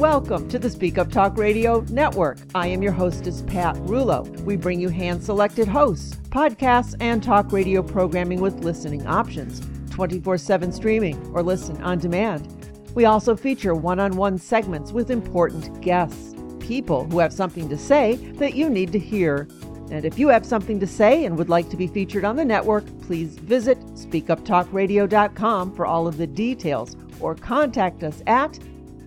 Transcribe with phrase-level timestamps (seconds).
[0.00, 2.38] Welcome to the Speak Up Talk Radio Network.
[2.54, 4.26] I am your hostess, Pat Rullo.
[4.44, 9.60] We bring you hand selected hosts, podcasts, and talk radio programming with listening options,
[9.90, 12.48] 24 7 streaming, or listen on demand.
[12.94, 17.76] We also feature one on one segments with important guests, people who have something to
[17.76, 19.48] say that you need to hear.
[19.90, 22.44] And if you have something to say and would like to be featured on the
[22.46, 28.58] network, please visit speakuptalkradio.com for all of the details or contact us at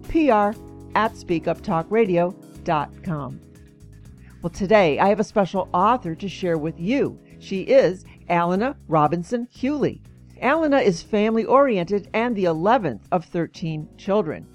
[0.08, 0.52] pr
[0.96, 3.42] at speakuptalkradio.com.
[4.42, 7.20] Well, today I have a special author to share with you.
[7.40, 10.02] She is Allyna Robinson Hewley.
[10.42, 14.46] Allyna is family oriented and the 11th of 13 children.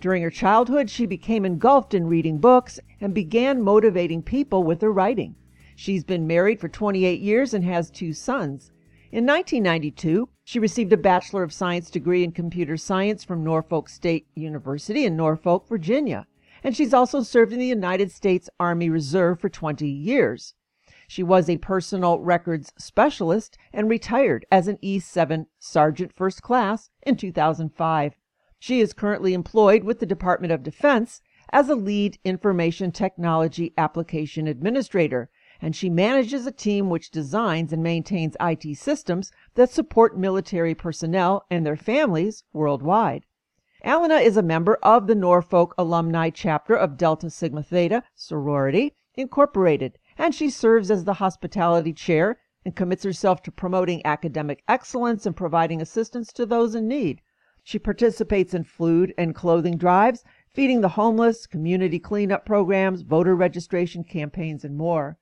[0.00, 4.92] During her childhood, she became engulfed in reading books and began motivating people with her
[4.92, 5.34] writing.
[5.76, 8.70] She's been married for 28 years and has two sons.
[9.10, 14.28] In 1992, she received a Bachelor of Science degree in computer science from Norfolk State
[14.34, 16.26] University in Norfolk, Virginia.
[16.64, 20.54] And she's also served in the United States Army Reserve for 20 years.
[21.06, 27.16] She was a personal records specialist and retired as an E7 Sergeant First Class in
[27.16, 28.14] 2005.
[28.58, 31.20] She is currently employed with the Department of Defense
[31.52, 35.28] as a lead information technology application administrator
[35.60, 41.44] and she manages a team which designs and maintains IT systems that support military personnel
[41.50, 43.24] and their families worldwide.
[43.84, 49.98] Allyna is a member of the Norfolk alumni chapter of Delta Sigma Theta Sorority Incorporated,
[50.16, 55.36] and she serves as the hospitality chair and commits herself to promoting academic excellence and
[55.36, 57.20] providing assistance to those in need.
[57.64, 64.04] She participates in food and clothing drives, feeding the homeless, community cleanup programs, voter registration
[64.04, 65.18] campaigns, and more.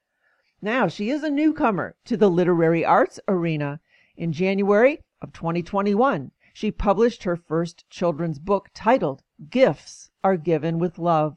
[0.63, 3.81] Now, she is a newcomer to the literary arts arena.
[4.17, 10.99] In January of 2021, she published her first children's book titled Gifts Are Given with
[10.99, 11.37] Love.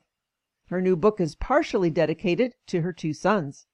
[0.68, 3.68] Her new book is partially dedicated to her two sons.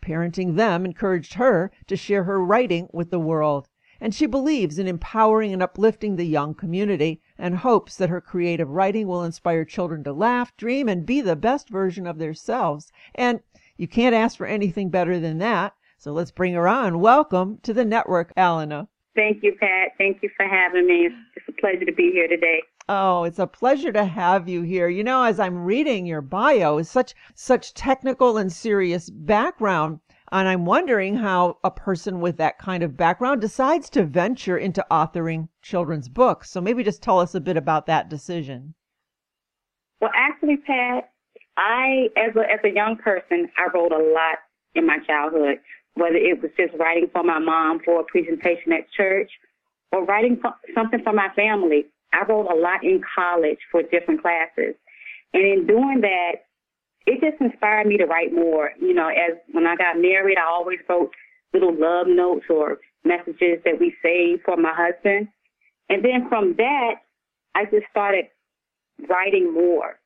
[0.00, 3.68] Parenting them encouraged her to share her writing with the world,
[4.00, 8.70] and she believes in empowering and uplifting the young community and hopes that her creative
[8.70, 12.90] writing will inspire children to laugh, dream, and be the best version of themselves.
[13.14, 13.40] And
[13.76, 15.74] you can't ask for anything better than that.
[15.98, 17.00] So let's bring her on.
[17.00, 18.88] Welcome to the network, Allyna.
[19.14, 19.92] Thank you, Pat.
[19.96, 21.08] Thank you for having me.
[21.34, 22.62] It's a pleasure to be here today.
[22.88, 24.88] Oh, it's a pleasure to have you here.
[24.88, 30.00] You know, as I'm reading your bio, it's such such technical and serious background.
[30.30, 34.84] And I'm wondering how a person with that kind of background decides to venture into
[34.90, 36.50] authoring children's books.
[36.50, 38.74] So maybe just tell us a bit about that decision.
[40.00, 41.10] Well, actually, Pat,
[41.56, 44.38] I, as a, as a young person, I wrote a lot
[44.74, 45.58] in my childhood,
[45.94, 49.30] whether it was just writing for my mom for a presentation at church
[49.92, 50.40] or writing
[50.74, 51.86] something for my family.
[52.12, 54.74] I wrote a lot in college for different classes.
[55.32, 56.44] And in doing that,
[57.06, 58.72] it just inspired me to write more.
[58.80, 61.10] You know, as when I got married, I always wrote
[61.52, 65.28] little love notes or messages that we saved for my husband.
[65.88, 66.96] And then from that,
[67.54, 68.26] I just started
[69.08, 69.98] writing more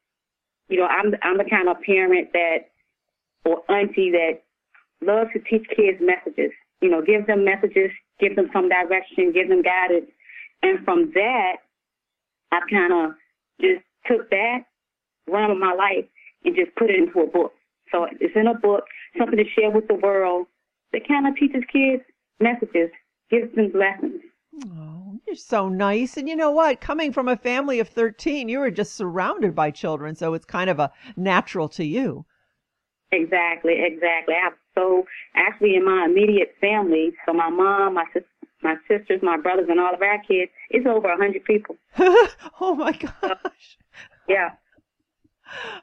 [0.71, 2.71] you know, I'm I'm the kind of parent that
[3.45, 4.43] or auntie that
[5.03, 6.53] loves to teach kids messages.
[6.81, 10.11] You know, give them messages, give them some direction, give them guidance.
[10.63, 11.57] And from that,
[12.53, 13.17] I kind of
[13.61, 14.65] just took that
[15.27, 16.07] run of my life
[16.45, 17.53] and just put it into a book.
[17.93, 18.85] So it's in a book,
[19.19, 20.47] something to share with the world
[20.93, 22.03] that kind of teaches kids
[22.39, 22.91] messages,
[23.31, 24.23] gives them lessons.
[25.31, 26.17] You're so nice.
[26.17, 26.81] And you know what?
[26.81, 30.69] Coming from a family of 13, you were just surrounded by children, so it's kind
[30.69, 32.27] of a natural to you.
[33.13, 34.35] Exactly, exactly.
[34.35, 35.05] I have so
[35.37, 38.25] actually in my immediate family, so my mom, my sis,
[38.63, 41.77] my sisters, my brothers, and all of our kids, it's over a hundred people.
[41.99, 43.79] oh my gosh.
[44.29, 44.51] yeah.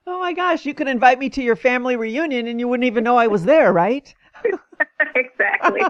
[0.05, 3.03] Oh my gosh, you could invite me to your family reunion and you wouldn't even
[3.03, 4.13] know I was there, right?
[5.15, 5.81] exactly.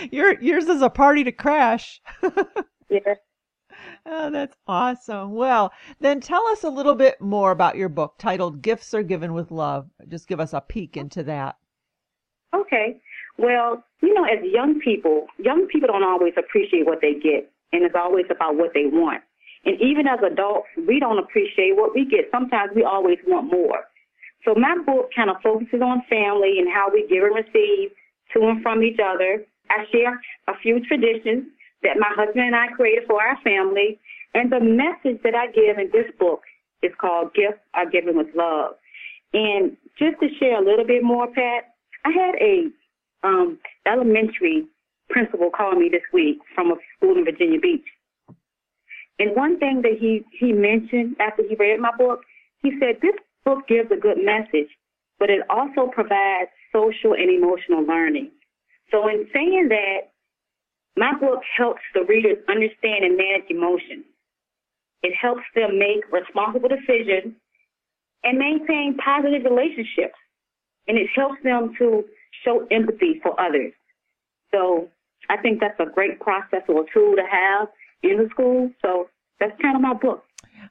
[0.10, 2.00] Your yours is a party to crash.
[2.90, 3.18] yes.
[4.06, 5.32] Oh, that's awesome.
[5.32, 9.34] Well, then tell us a little bit more about your book titled Gifts Are Given
[9.34, 9.88] with Love.
[10.08, 11.56] Just give us a peek into that.
[12.54, 13.00] Okay.
[13.38, 17.82] Well, you know, as young people, young people don't always appreciate what they get, and
[17.82, 19.22] it's always about what they want.
[19.64, 22.30] And even as adults, we don't appreciate what we get.
[22.30, 23.84] Sometimes we always want more.
[24.46, 27.90] So my book kind of focuses on family and how we give and receive
[28.32, 29.44] to and from each other.
[29.68, 31.50] I share a few traditions
[31.82, 33.98] that my husband and I created for our family.
[34.34, 36.42] And the message that I give in this book
[36.82, 38.76] is called Gifts Are Given with Love.
[39.34, 42.68] And just to share a little bit more, Pat, I had a
[43.26, 44.64] um, elementary
[45.10, 47.84] principal call me this week from a school in Virginia Beach.
[49.18, 52.20] And one thing that he, he mentioned after he read my book,
[52.62, 53.14] he said, this
[53.46, 54.68] book gives a good message,
[55.18, 58.32] but it also provides social and emotional learning.
[58.90, 60.12] So in saying that,
[60.96, 64.04] my book helps the readers understand and manage emotions.
[65.02, 67.34] It helps them make responsible decisions
[68.24, 70.18] and maintain positive relationships.
[70.88, 72.04] And it helps them to
[72.44, 73.72] show empathy for others.
[74.52, 74.88] So
[75.28, 77.68] I think that's a great process or tool to have
[78.02, 78.70] in the school.
[78.82, 79.08] So
[79.38, 80.25] that's kind of my book.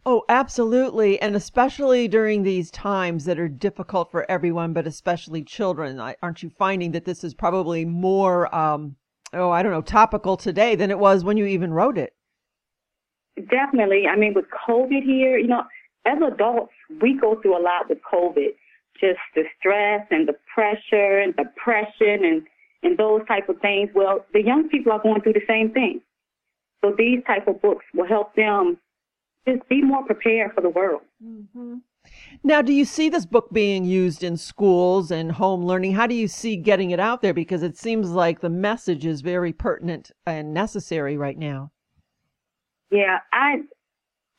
[0.05, 1.19] Oh, absolutely.
[1.19, 5.99] And especially during these times that are difficult for everyone, but especially children.
[5.99, 8.95] Aren't you finding that this is probably more, um,
[9.33, 12.13] oh, I don't know, topical today than it was when you even wrote it?
[13.49, 14.05] Definitely.
[14.07, 15.63] I mean, with COVID here, you know,
[16.05, 18.49] as adults, we go through a lot with COVID.
[18.99, 22.43] Just the stress and the pressure and depression and,
[22.83, 23.89] and those type of things.
[23.93, 26.01] Well, the young people are going through the same thing.
[26.83, 28.77] So these type of books will help them
[29.47, 31.01] just be more prepared for the world.
[31.23, 31.75] Mm-hmm.
[32.43, 35.93] Now, do you see this book being used in schools and home learning?
[35.93, 37.33] How do you see getting it out there?
[37.33, 41.71] Because it seems like the message is very pertinent and necessary right now.
[42.91, 43.61] Yeah, I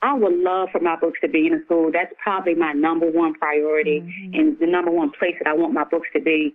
[0.03, 1.91] I would love for my books to be in a school.
[1.93, 4.35] That's probably my number one priority mm-hmm.
[4.35, 6.55] and the number one place that I want my books to be.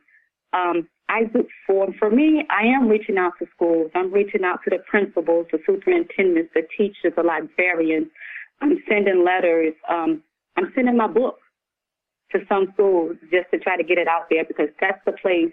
[0.54, 1.24] Um, I
[1.68, 3.92] for for me, I am reaching out to schools.
[3.94, 8.08] I'm reaching out to the principals, the superintendents, the teachers, the librarians.
[8.62, 9.74] I'm sending letters.
[9.90, 10.24] Um,
[10.58, 11.38] I'm sending my book
[12.32, 15.52] to some schools just to try to get it out there because that's the place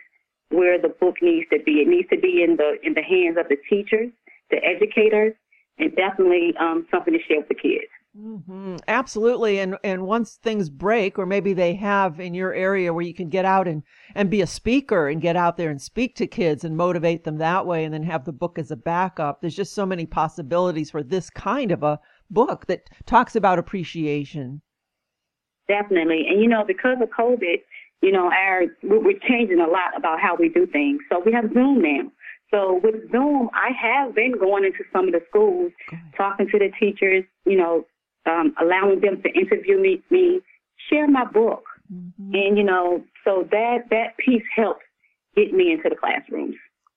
[0.50, 1.82] where the book needs to be.
[1.82, 4.10] It needs to be in the in the hands of the teachers,
[4.50, 5.34] the educators,
[5.78, 7.90] and definitely um, something to share with the kids.
[8.16, 8.76] Mm-hmm.
[8.88, 9.60] Absolutely.
[9.60, 13.28] And and once things break, or maybe they have in your area where you can
[13.28, 13.82] get out and,
[14.14, 17.38] and be a speaker and get out there and speak to kids and motivate them
[17.38, 19.40] that way and then have the book as a backup.
[19.40, 22.00] There's just so many possibilities for this kind of a
[22.30, 24.62] book that talks about appreciation.
[25.68, 26.26] Definitely.
[26.28, 27.58] And you know, because of COVID,
[28.02, 31.00] you know, our we're changing a lot about how we do things.
[31.10, 32.10] So we have Zoom now.
[32.50, 35.70] So with Zoom, I have been going into some of the schools,
[36.16, 37.84] talking to the teachers, you know,
[38.26, 40.40] um, allowing them to interview me, me
[40.88, 41.64] share my book.
[41.92, 42.34] Mm-hmm.
[42.34, 44.82] And, you know, so that, that piece helped
[45.36, 46.54] get me into the classrooms.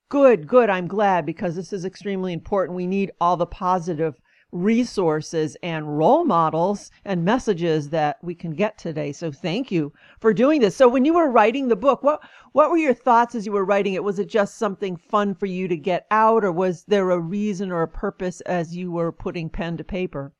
[0.10, 0.70] Good, good.
[0.70, 2.76] I'm glad because this is extremely important.
[2.76, 4.16] We need all the positive
[4.52, 9.12] resources and role models and messages that we can get today.
[9.12, 10.76] So thank you for doing this.
[10.76, 12.22] So when you were writing the book, what
[12.52, 14.04] what were your thoughts as you were writing it?
[14.04, 17.72] Was it just something fun for you to get out or was there a reason
[17.72, 20.34] or a purpose as you were putting pen to paper?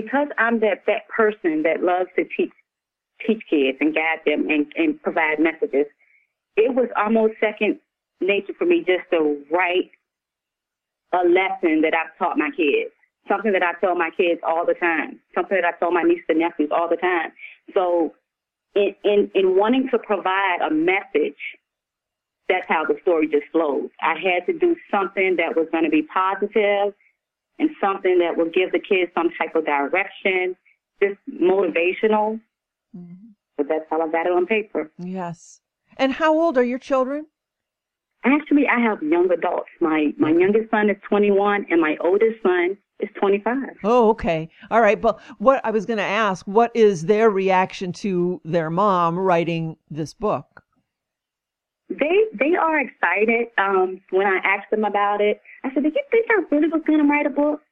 [0.00, 2.52] because I'm that that person that loves to teach
[3.26, 5.86] teach kids and guide them and, and provide messages,
[6.56, 7.80] it was almost second
[8.20, 9.90] nature for me just to write
[11.12, 12.92] a lesson that I've taught my kids.
[13.28, 15.20] Something that I tell my kids all the time.
[15.34, 17.32] Something that I tell my nieces and nephews all the time.
[17.74, 18.14] So
[18.74, 21.38] in, in, in wanting to provide a message,
[22.48, 23.90] that's how the story just flows.
[24.00, 26.94] I had to do something that was going to be positive
[27.58, 30.56] and something that will give the kids some type of direction,
[31.02, 32.40] just motivational.
[32.96, 33.28] Mm-hmm.
[33.56, 34.90] But that's how I got it on paper.
[34.98, 35.60] Yes.
[35.96, 37.26] And how old are your children?
[38.24, 39.70] Actually, I have young adults.
[39.80, 43.56] My my youngest son is 21, and my oldest son is 25.
[43.84, 44.48] Oh, okay.
[44.70, 45.00] All right.
[45.00, 49.76] But what I was going to ask, what is their reaction to their mom writing
[49.90, 50.64] this book?
[51.88, 53.48] They they are excited.
[53.56, 56.82] Um, when I asked them about it, I said, "Did you think I really was
[56.86, 57.62] going to write a book?"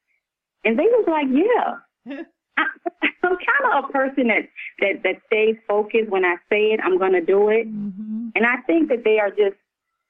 [0.65, 2.23] And they was like, "Yeah."
[2.57, 2.65] I,
[3.23, 4.49] I'm kind of a person that
[4.81, 6.09] that that stays focused.
[6.09, 7.69] When I say it, I'm going to do it.
[7.69, 8.29] Mm-hmm.
[8.35, 9.61] And I think that they are just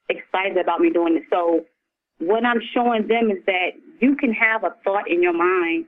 [0.08, 1.24] excited about me doing it.
[1.30, 1.64] So
[2.18, 3.70] what I'm showing them is that
[4.00, 5.86] you can have a thought in your mind,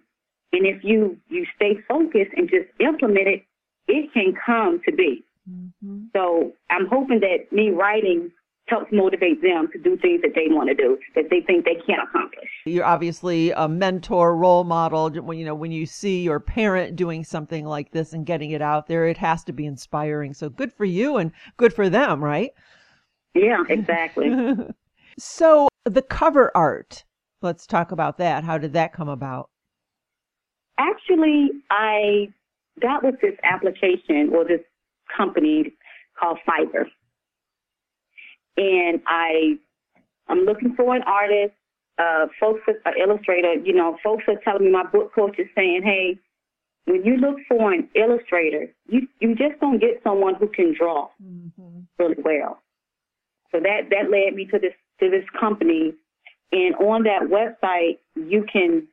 [0.52, 3.42] and if you you stay focused and just implement it,
[3.86, 5.24] it can come to be.
[5.50, 6.04] Mm-hmm.
[6.14, 8.30] So I'm hoping that me writing
[8.68, 11.76] helps motivate them to do things that they want to do that they think they
[11.86, 12.48] can't accomplish.
[12.66, 15.10] You're obviously a mentor, role model.
[15.10, 18.62] When you know when you see your parent doing something like this and getting it
[18.62, 20.34] out there, it has to be inspiring.
[20.34, 22.50] So good for you and good for them, right?
[23.34, 24.30] Yeah, exactly.
[25.18, 27.04] so the cover art.
[27.40, 28.44] Let's talk about that.
[28.44, 29.50] How did that come about?
[30.78, 32.28] Actually, I
[32.80, 34.60] got with this application or this
[35.16, 35.72] company
[36.18, 36.86] called Fiverr.
[38.56, 39.58] And I,
[40.28, 41.54] I'm looking for an artist.
[41.98, 45.82] Uh, folks, an illustrator, you know, folks are telling me my book coach is saying,
[45.84, 46.16] hey,
[46.84, 51.08] when you look for an illustrator, you you just don't get someone who can draw
[51.22, 51.80] mm-hmm.
[51.98, 52.62] really well.
[53.52, 55.94] So that that led me to this to this company,
[56.52, 58.86] and on that website you can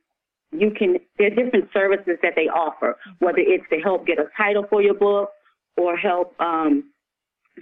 [0.51, 4.25] you can, there are different services that they offer, whether it's to help get a
[4.37, 5.31] title for your book
[5.77, 6.91] or help um,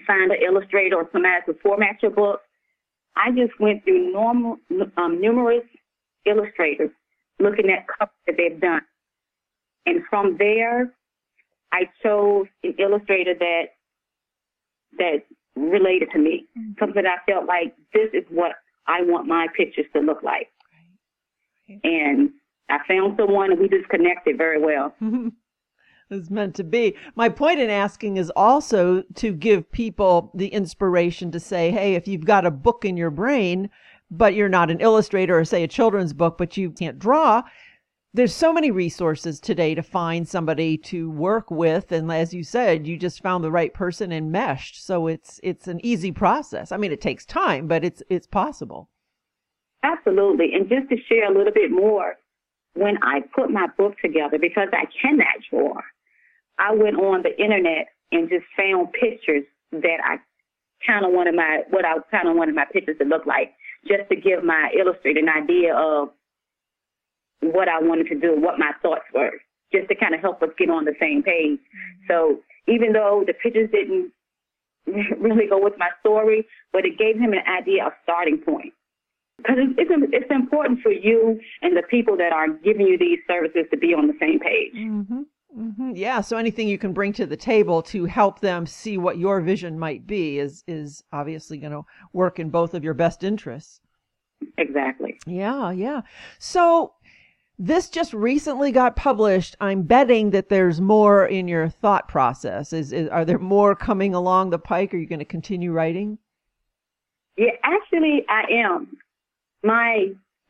[0.06, 2.42] find an illustrator or somebody to format your book.
[3.16, 4.58] I just went through normal,
[4.98, 5.64] um, numerous
[6.26, 6.92] illustrators
[7.40, 8.82] looking at covers that they've done.
[9.86, 10.94] And from there,
[11.72, 13.64] I chose an illustrator that
[14.98, 15.24] that
[15.56, 16.72] related to me, mm-hmm.
[16.80, 18.54] something that I felt like this is what
[18.88, 20.50] I want my pictures to look like.
[21.70, 21.80] Right.
[21.84, 22.32] And
[22.70, 24.94] I found someone and we just connected very well.
[26.10, 26.96] It's meant to be.
[27.16, 32.08] My point in asking is also to give people the inspiration to say, hey, if
[32.08, 33.70] you've got a book in your brain,
[34.12, 37.42] but you're not an illustrator or say a children's book, but you can't draw,
[38.14, 42.86] there's so many resources today to find somebody to work with and as you said
[42.86, 44.84] you just found the right person and meshed.
[44.84, 46.72] So it's it's an easy process.
[46.72, 48.90] I mean it takes time but it's it's possible.
[49.84, 50.54] Absolutely.
[50.54, 52.16] And just to share a little bit more
[52.74, 55.74] when i put my book together because i cannot draw
[56.60, 60.18] i went on the internet and just found pictures that i
[60.86, 63.54] kind of wanted my what i kind of wanted my pictures to look like
[63.88, 66.10] just to give my illustrator an idea of
[67.52, 69.32] what I wanted to do, what my thoughts were,
[69.72, 71.60] just to kind of help us get on the same page.
[71.60, 72.06] Mm-hmm.
[72.08, 74.12] So even though the pictures didn't
[75.20, 78.74] really go with my story, but it gave him an idea, of starting point.
[79.38, 83.20] Because it's, it's, it's important for you and the people that are giving you these
[83.28, 84.74] services to be on the same page.
[84.76, 85.22] Mm-hmm.
[85.58, 85.92] Mm-hmm.
[85.96, 86.22] Yeah.
[86.22, 89.78] So anything you can bring to the table to help them see what your vision
[89.78, 93.80] might be is is obviously going to work in both of your best interests.
[94.58, 95.20] Exactly.
[95.26, 95.72] Yeah.
[95.72, 96.02] Yeah.
[96.40, 96.94] So
[97.60, 99.56] this just recently got published.
[99.62, 102.74] I'm betting that there's more in your thought process.
[102.74, 104.94] Is, is are there more coming along the pike?
[104.94, 106.18] Are you going to continue writing?
[107.38, 108.98] Yeah, actually, I am.
[109.64, 110.08] My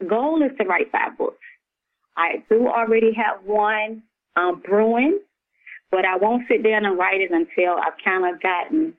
[0.08, 1.38] goal is to write five books.
[2.18, 4.04] I do already have one
[4.36, 5.20] um, brewing,
[5.92, 8.94] but I won't sit down and write it until I've kind of gotten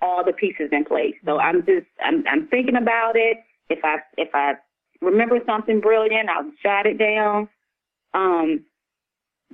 [0.00, 1.14] all the pieces in place.
[1.24, 3.38] So I'm just I'm, I'm thinking about it.
[3.68, 4.54] If I if I
[5.00, 7.48] remember something brilliant, I'll jot it down.
[8.14, 8.64] Um,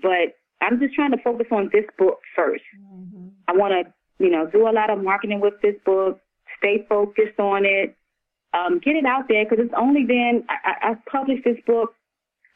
[0.00, 3.28] but I'm just trying to focus on this book 1st mm-hmm.
[3.48, 3.92] I want to,
[4.24, 6.20] you know, do a lot of marketing with this book,
[6.58, 7.96] stay focused on it,
[8.54, 11.94] um, get it out there because it's only been, I, I published this book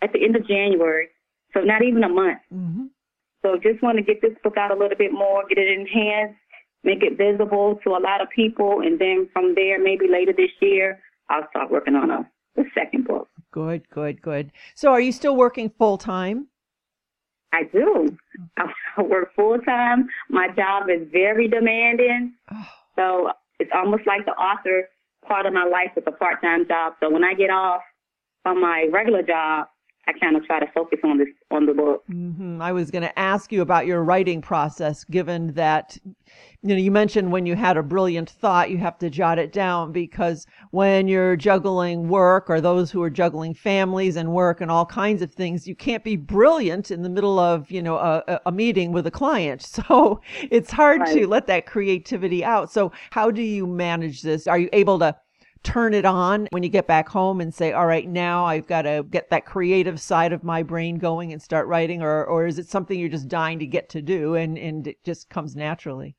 [0.01, 1.09] at the end of January,
[1.53, 2.39] so not even a month.
[2.53, 2.87] Mm-hmm.
[3.43, 5.87] So just want to get this book out a little bit more, get it in
[5.87, 6.37] hands,
[6.85, 10.51] make it visible to a lot of people, and then from there, maybe later this
[10.61, 12.29] year, I'll start working on a
[12.59, 13.29] the second book.
[13.51, 14.53] Good, good, good.
[14.75, 16.49] So are you still working full time?
[17.53, 18.17] I do.
[18.59, 20.09] I work full time.
[20.29, 22.35] My job is very demanding.
[22.53, 22.67] Oh.
[22.97, 24.89] So it's almost like the author
[25.27, 26.95] part of my life is a part time job.
[27.01, 27.81] So when I get off
[28.43, 29.69] from my regular job,
[30.09, 32.03] I kind of try to focus on this on the book.
[32.09, 32.63] Mm-hmm.
[32.63, 35.99] I was going to ask you about your writing process, given that
[36.63, 39.53] you know you mentioned when you had a brilliant thought, you have to jot it
[39.53, 44.71] down because when you're juggling work or those who are juggling families and work and
[44.71, 48.41] all kinds of things, you can't be brilliant in the middle of you know a,
[48.47, 49.63] a meeting with a client.
[49.89, 51.15] So it's hard right.
[51.15, 52.71] to let that creativity out.
[52.73, 54.47] So how do you manage this?
[54.47, 55.15] Are you able to
[55.63, 58.83] turn it on when you get back home and say, all right, now I've got
[58.83, 62.03] to get that creative side of my brain going and start writing?
[62.03, 65.03] Or, or is it something you're just dying to get to do and, and it
[65.05, 66.17] just comes naturally?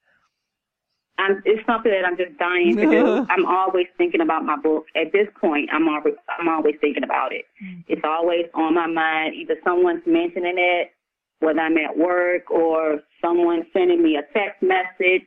[1.19, 3.27] I'm, it's something that I'm just dying to do.
[3.29, 4.85] I'm always thinking about my book.
[4.95, 7.45] At this point, I'm always, I'm always thinking about it.
[7.63, 7.81] Mm-hmm.
[7.87, 9.35] It's always on my mind.
[9.35, 10.91] Either someone's mentioning it,
[11.39, 15.23] whether I'm at work or someone sending me a text message,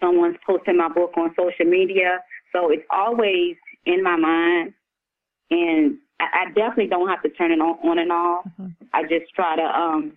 [0.00, 2.18] someone's posting my book on social media.
[2.56, 4.72] So it's always in my mind,
[5.50, 8.46] and I, I definitely don't have to turn it on, on and off.
[8.58, 8.84] Mm-hmm.
[8.94, 10.12] I just try to um,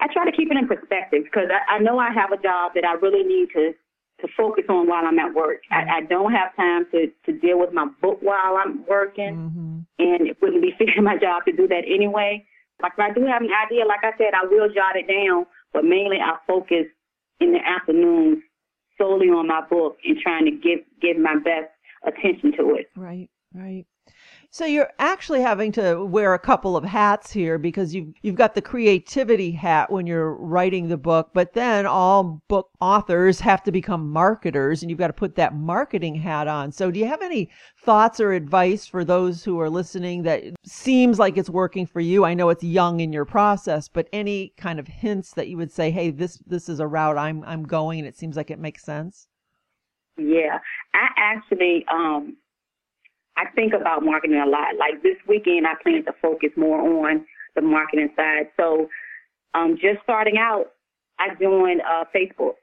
[0.00, 2.72] I try to keep it in perspective because I, I know I have a job
[2.74, 3.72] that I really need to
[4.22, 5.62] to focus on while I'm at work.
[5.72, 5.90] Mm-hmm.
[5.90, 9.78] I, I don't have time to to deal with my book while I'm working, mm-hmm.
[9.98, 12.46] and it wouldn't be fair to my job to do that anyway.
[12.80, 15.46] Like if I do have an idea, like I said, I will jot it down,
[15.72, 16.86] but mainly I focus
[17.40, 18.42] in the afternoons
[18.98, 21.70] solely on my book and trying to give give my best
[22.06, 22.90] attention to it.
[22.96, 23.86] Right, right.
[24.56, 28.54] So you're actually having to wear a couple of hats here because you've you've got
[28.54, 33.70] the creativity hat when you're writing the book, but then all book authors have to
[33.70, 36.72] become marketers and you've got to put that marketing hat on.
[36.72, 37.50] So do you have any
[37.84, 42.24] thoughts or advice for those who are listening that seems like it's working for you?
[42.24, 45.70] I know it's young in your process, but any kind of hints that you would
[45.70, 48.58] say, "Hey, this this is a route I'm I'm going and it seems like it
[48.58, 49.26] makes sense?"
[50.16, 50.60] Yeah.
[50.94, 52.38] I actually um
[53.36, 54.76] I think about marketing a lot.
[54.78, 58.48] Like this weekend, I plan to focus more on the marketing side.
[58.56, 58.88] So,
[59.54, 60.72] um, just starting out,
[61.18, 62.54] I joined uh, Facebook.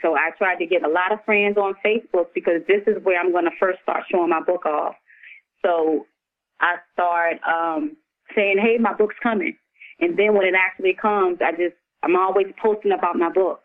[0.00, 3.20] So I tried to get a lot of friends on Facebook because this is where
[3.20, 4.94] I'm going to first start showing my book off.
[5.64, 6.06] So
[6.60, 7.96] I start um,
[8.34, 9.56] saying, "Hey, my book's coming,"
[10.00, 13.60] and then when it actually comes, I just I'm always posting about my book.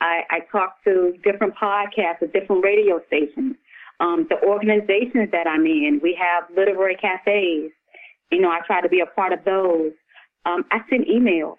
[0.00, 3.56] I, I talk to different podcasts different radio stations.
[4.00, 7.70] Um, the organizations that I'm in, we have literary cafes.
[8.30, 9.92] You know, I try to be a part of those.
[10.46, 11.56] Um, I send emails.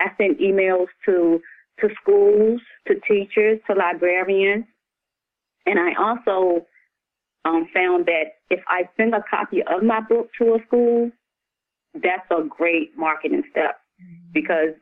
[0.00, 1.40] I send emails to
[1.80, 4.64] to schools, to teachers, to librarians,
[5.66, 6.64] and I also
[7.44, 11.10] um, found that if I send a copy of my book to a school,
[11.94, 13.80] that's a great marketing step
[14.32, 14.74] because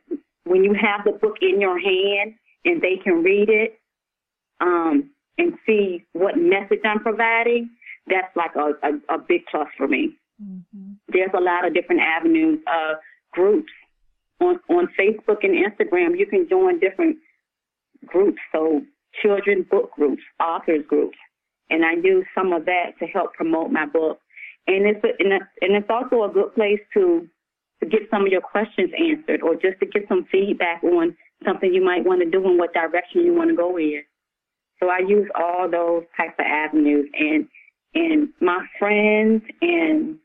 [0.45, 3.79] when you have the book in your hand and they can read it
[4.61, 7.69] um, and see what message I'm providing,
[8.07, 10.15] that's like a, a, a big plus for me.
[10.41, 10.93] Mm-hmm.
[11.09, 12.95] There's a lot of different avenues, uh,
[13.31, 13.71] groups
[14.39, 16.17] on, on Facebook and Instagram.
[16.17, 17.17] You can join different
[18.05, 18.81] groups, so
[19.21, 21.17] children book groups, authors groups,
[21.69, 24.19] and I use some of that to help promote my book.
[24.67, 27.27] And it's a, and it's, and it's also a good place to
[27.81, 31.73] to get some of your questions answered, or just to get some feedback on something
[31.73, 34.01] you might want to do and what direction you want to go in.
[34.83, 37.47] So I use all those types of avenues, and
[37.93, 40.17] and my friends and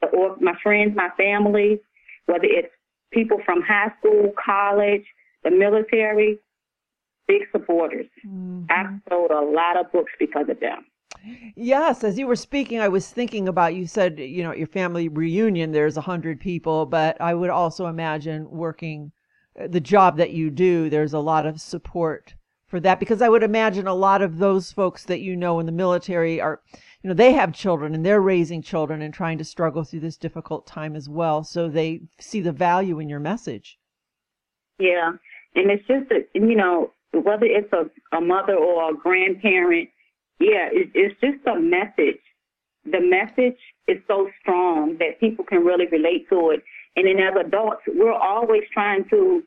[0.00, 1.78] the, or my friends, my family,
[2.26, 2.72] whether it's
[3.12, 5.04] people from high school, college,
[5.44, 6.38] the military,
[7.28, 8.06] big supporters.
[8.26, 8.64] Mm-hmm.
[8.68, 10.86] I've sold a lot of books because of them.
[11.54, 14.66] Yes, as you were speaking, I was thinking about you said, you know, at your
[14.66, 19.12] family reunion, there's a hundred people, but I would also imagine working
[19.60, 22.34] uh, the job that you do, there's a lot of support
[22.70, 25.66] for that because I would imagine a lot of those folks that you know in
[25.66, 26.60] the military are,
[27.02, 30.16] you know, they have children and they're raising children and trying to struggle through this
[30.16, 31.42] difficult time as well.
[31.42, 33.76] So they see the value in your message.
[34.78, 35.12] Yeah.
[35.56, 39.88] And it's just, that you know, whether it's a, a mother or a grandparent,
[40.38, 42.20] yeah, it, it's just a message.
[42.84, 46.62] The message is so strong that people can really relate to it.
[46.94, 49.42] And then as adults, we're always trying to,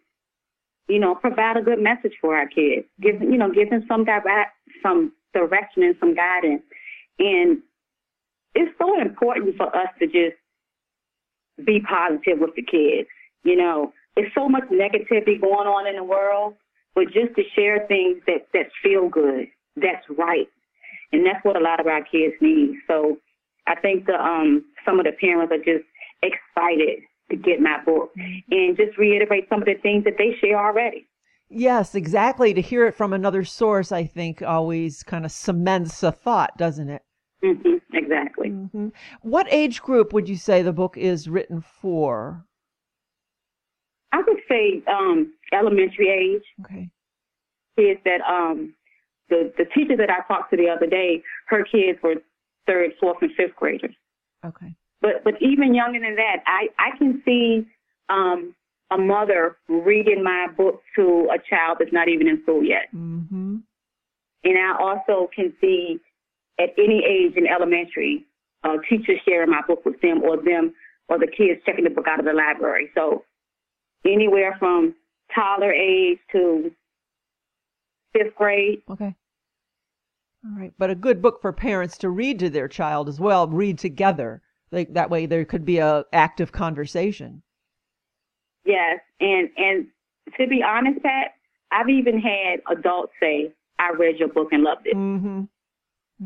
[0.88, 2.86] you know, provide a good message for our kids.
[3.02, 6.62] Give, you know, give them some direct, some direction and some guidance.
[7.19, 7.60] And
[8.56, 10.38] it's so important for us to just
[11.65, 13.08] be positive with the kids.
[13.43, 16.56] You know, there's so much negativity going on in the world
[16.96, 20.48] but just to share things that that feel good, that's right,
[21.12, 22.76] and that's what a lot of our kids need.
[22.88, 23.17] So
[23.67, 25.86] I think the um some of the parents are just
[26.22, 30.58] excited to get my book and just reiterate some of the things that they share
[30.58, 31.08] already.
[31.50, 32.54] Yes, exactly.
[32.54, 36.89] To hear it from another source, I think, always kind of cements a thought, doesn't
[36.89, 37.02] it?
[37.43, 38.50] Mm-hmm, exactly.
[38.50, 38.88] Mm-hmm.
[39.22, 42.46] What age group would you say the book is written for?
[44.12, 46.43] I would say um, elementary age.
[46.65, 46.89] Okay.
[47.78, 48.74] Kids that um,
[49.30, 52.15] the the teacher that I talked to the other day, her kids were
[52.67, 53.96] third, fourth, and fifth graders.
[54.46, 54.76] Okay.
[55.04, 57.68] But but even younger than that, I I can see
[58.10, 58.56] um,
[58.89, 62.88] a mother reading my book to a child that's not even in school yet.
[62.96, 63.58] Mm-hmm.
[64.46, 66.00] And I also can see
[66.58, 68.26] at any age in elementary,
[68.63, 70.74] uh, teachers sharing my book with them, or them,
[71.10, 72.89] or the kids checking the book out of the library.
[72.96, 73.26] So
[74.06, 74.96] anywhere from
[75.36, 76.72] toddler age to
[78.13, 78.84] fifth grade.
[78.89, 79.13] Okay.
[80.46, 83.48] All right, but a good book for parents to read to their child as well.
[83.48, 84.42] Read together.
[84.74, 87.44] Like that way, there could be a active conversation.
[88.66, 89.88] Yes, and and
[90.38, 91.36] to be honest, Pat,
[91.72, 95.44] I've even had adults say, "I read your book and loved it." Mm-hmm.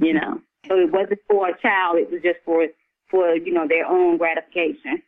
[0.03, 2.65] You know, so it wasn't for a child; it was just for
[3.09, 5.03] for you know their own gratification.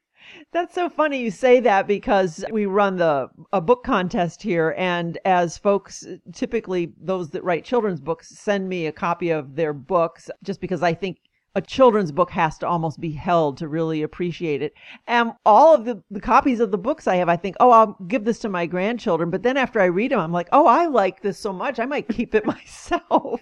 [0.51, 5.17] That's so funny you say that because we run the a book contest here and
[5.23, 10.29] as folks typically those that write children's books send me a copy of their books
[10.43, 11.19] just because I think
[11.55, 14.73] a children's book has to almost be held to really appreciate it.
[15.07, 17.97] And all of the, the copies of the books I have, I think, oh, I'll
[18.07, 19.29] give this to my grandchildren.
[19.29, 21.85] But then after I read them, I'm like, oh, I like this so much, I
[21.85, 23.41] might keep it myself.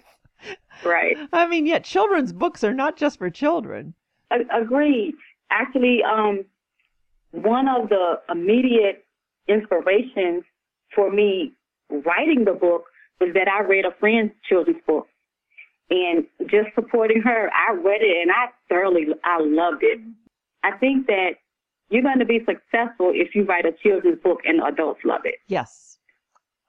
[0.84, 1.16] Right.
[1.32, 3.94] I mean, yet children's books are not just for children.
[4.30, 5.14] I, Agreed.
[5.50, 6.44] Actually, um,
[7.32, 9.04] one of the immediate
[9.48, 10.44] inspirations
[10.94, 11.52] for me
[11.90, 12.84] writing the book
[13.20, 15.06] was that I read a friend's children's book.
[15.90, 20.00] And just supporting her, I read it and I thoroughly, I loved it.
[20.62, 21.36] I think that
[21.88, 25.36] you're going to be successful if you write a children's book and adults love it.
[25.46, 25.98] Yes.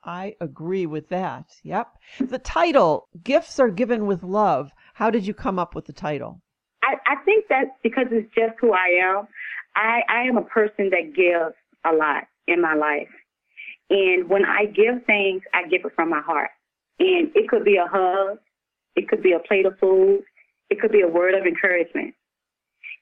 [0.03, 1.47] I agree with that.
[1.63, 1.87] Yep.
[2.21, 4.71] The title, Gifts Are Given with Love.
[4.93, 6.41] How did you come up with the title?
[6.81, 9.27] I, I think that's because it's just who I am.
[9.75, 11.55] I, I am a person that gives
[11.85, 13.09] a lot in my life.
[13.89, 16.51] And when I give things, I give it from my heart.
[16.99, 18.37] And it could be a hug.
[18.99, 20.23] It could be a plate of food.
[20.69, 22.13] It could be a word of encouragement.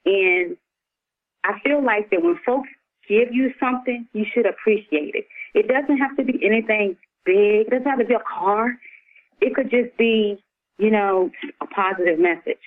[0.05, 0.55] And
[1.43, 2.69] I feel like that when folks
[3.09, 5.25] give you something, you should appreciate it.
[5.55, 7.65] It doesn't have to be anything big.
[7.65, 8.77] It doesn't have to be a car.
[9.41, 10.37] It could just be,
[10.77, 11.31] you know,
[11.61, 12.61] a positive message.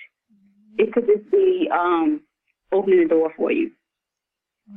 [0.77, 2.19] It could just be um,
[2.73, 3.71] opening the door for you.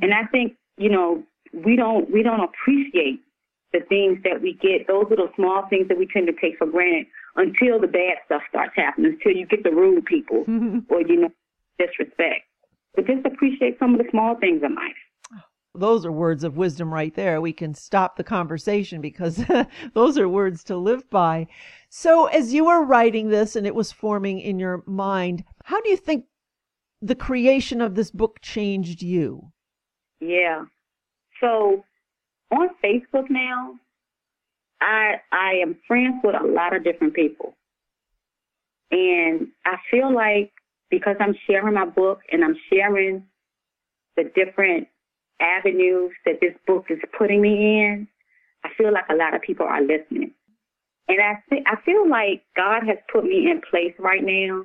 [0.01, 3.21] And I think, you know, we don't we don't appreciate
[3.73, 6.69] the things that we get, those little small things that we tend to take for
[6.69, 10.44] granted until the bad stuff starts happening, until you get the rude people
[10.88, 11.31] or, you know,
[11.79, 12.47] disrespect.
[12.94, 14.94] But just appreciate some of the small things in life
[15.75, 17.40] those are words of wisdom right there.
[17.40, 19.44] We can stop the conversation because
[19.94, 21.49] those are words to live by.
[21.88, 25.90] So, as you were writing this and it was forming in your mind, how do
[25.90, 26.27] you think
[27.03, 29.53] the creation of this book changed you?
[30.20, 30.64] Yeah.
[31.40, 31.85] So,
[32.53, 33.75] on Facebook now,
[34.85, 37.55] I I am friends with a lot of different people.
[38.90, 40.53] And I feel like
[40.90, 43.25] because I'm sharing my book and I'm sharing
[44.16, 44.87] the different
[45.40, 48.09] avenues that this book is putting me in,
[48.62, 50.33] I feel like a lot of people are listening.
[51.09, 54.64] And I I feel like God has put me in place right now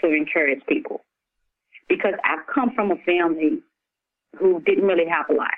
[0.00, 1.04] to encourage people
[1.88, 3.62] because I've come from a family
[4.38, 5.54] who didn't really have a lot.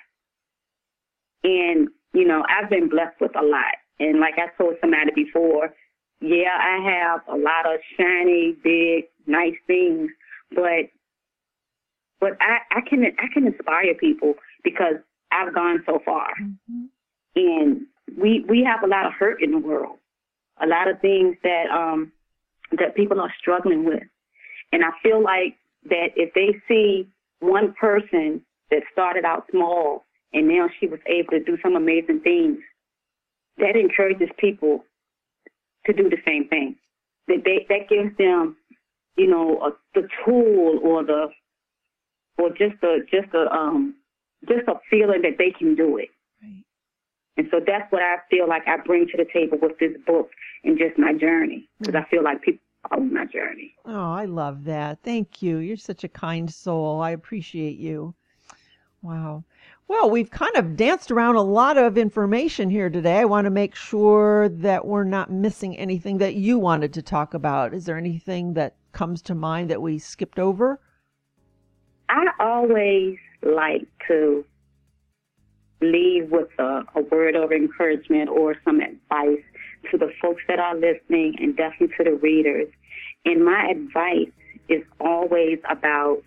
[1.43, 3.80] And, you know, I've been blessed with a lot.
[4.01, 5.73] And like I told somebody before,
[6.21, 10.11] yeah, I have a lot of shiny, big, nice things,
[10.51, 10.91] but
[12.19, 14.35] but I, I can I can inspire people
[14.65, 14.97] because
[15.31, 16.29] I've gone so far.
[16.43, 16.85] Mm-hmm.
[17.37, 17.81] And
[18.19, 19.99] we we have a lot of hurt in the world.
[20.63, 22.13] A lot of things that um
[22.73, 24.03] that people are struggling with.
[24.73, 25.57] And I feel like
[25.89, 27.09] that if they see
[27.41, 32.21] one person that started out small and now she was able to do some amazing
[32.21, 32.59] things,
[33.59, 34.85] that encourages people
[35.87, 36.77] to do the same thing.
[37.29, 38.57] That they, that gives them,
[39.17, 41.29] you know, a, the tool or the
[42.39, 43.95] or just a just a um
[44.49, 46.09] just a feeling that they can do it.
[46.43, 46.65] Right.
[47.37, 50.31] And so that's what I feel like I bring to the table with this book
[50.65, 53.75] and just my journey because I feel like people follow my journey.
[53.85, 54.99] Oh, I love that.
[55.03, 55.59] Thank you.
[55.59, 57.01] You're such a kind soul.
[57.01, 58.15] I appreciate you.
[59.03, 59.45] Wow.
[59.91, 63.19] Well, we've kind of danced around a lot of information here today.
[63.19, 67.35] I want to make sure that we're not missing anything that you wanted to talk
[67.35, 67.75] about.
[67.75, 70.79] Is there anything that comes to mind that we skipped over?
[72.09, 74.45] I always like to
[75.81, 79.43] leave with a, a word of encouragement or some advice
[79.91, 82.69] to the folks that are listening and definitely to the readers.
[83.25, 84.31] And my advice
[84.69, 86.23] is always about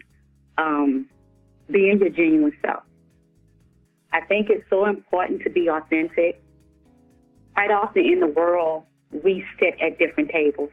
[0.57, 1.07] um,
[1.71, 2.83] being your genuine self.
[4.23, 6.41] I think it's so important to be authentic.
[7.55, 10.69] Quite often in the world, we sit at different tables.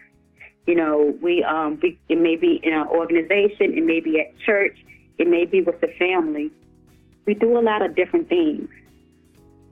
[0.68, 4.38] You know, we, um, we it may be in an organization, it may be at
[4.46, 4.78] church,
[5.18, 6.52] it may be with the family.
[7.26, 8.68] We do a lot of different things.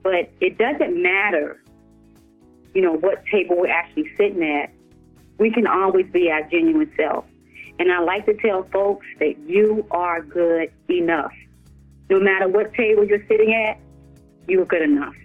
[0.03, 1.63] But it doesn't matter,
[2.73, 4.71] you know, what table we're actually sitting at.
[5.37, 7.23] We can always be our genuine self.
[7.79, 11.31] And I like to tell folks that you are good enough.
[12.09, 13.79] No matter what table you're sitting at,
[14.47, 15.15] you are good enough.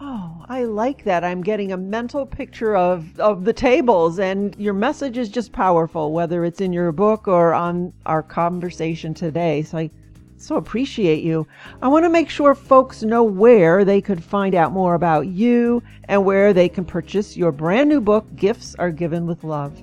[0.00, 1.24] Oh, I like that.
[1.24, 6.12] I'm getting a mental picture of, of the tables, and your message is just powerful,
[6.12, 9.62] whether it's in your book or on our conversation today.
[9.62, 9.90] So I
[10.40, 11.48] so appreciate you.
[11.82, 15.82] I want to make sure folks know where they could find out more about you
[16.04, 19.82] and where they can purchase your brand new book, Gifts Are Given with Love.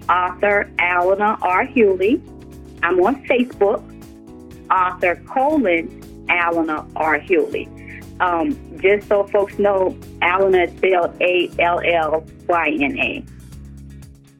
[0.09, 1.65] author Allyna R.
[1.65, 2.21] Hewley.
[2.83, 3.81] I'm on Facebook,
[4.69, 5.87] author colon
[6.27, 7.19] Allyna R.
[7.19, 7.69] Hewley.
[8.19, 13.23] Um, just so folks know, Allyna is spelled A L L Y N A.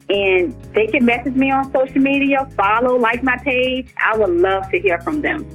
[0.08, 3.88] And they can message me on social media, follow, like my page.
[3.96, 5.46] I would love to hear from them.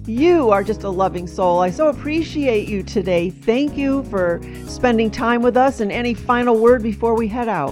[0.07, 1.61] You are just a loving soul.
[1.61, 3.31] I so appreciate you today.
[3.31, 5.79] Thank you for spending time with us.
[5.81, 7.71] And any final word before we head out?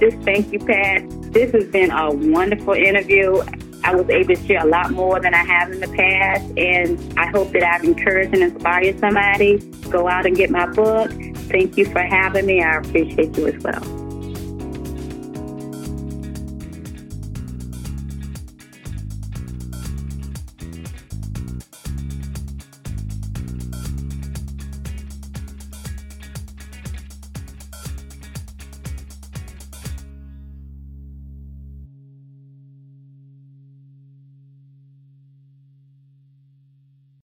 [0.00, 1.02] Just thank you, Pat.
[1.32, 3.42] This has been a wonderful interview.
[3.88, 6.44] I was able to share a lot more than I have in the past.
[6.58, 9.56] And I hope that I've encouraged and inspired somebody.
[9.88, 11.10] Go out and get my book.
[11.48, 12.62] Thank you for having me.
[12.62, 14.07] I appreciate you as well.